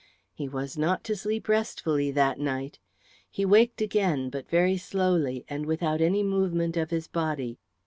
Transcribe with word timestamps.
He 0.33 0.49
was 0.49 0.79
not 0.79 1.03
to 1.03 1.15
sleep 1.15 1.47
restfully 1.47 2.09
that 2.09 2.39
night. 2.39 2.79
He 3.29 3.45
waked 3.45 3.81
again, 3.81 4.31
but 4.31 4.49
very 4.49 4.75
slowly, 4.75 5.45
and 5.47 5.67
without 5.67 6.01
any 6.01 6.23
movement 6.23 6.75
of 6.75 6.89
his 6.89 7.07
body. 7.07 7.59